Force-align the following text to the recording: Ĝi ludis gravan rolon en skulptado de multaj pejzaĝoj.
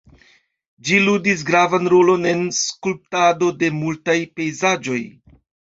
Ĝi 0.87 0.97
ludis 1.07 1.43
gravan 1.49 1.85
rolon 1.95 2.25
en 2.33 2.43
skulptado 2.61 3.53
de 3.61 3.73
multaj 3.85 4.19
pejzaĝoj. 4.41 5.01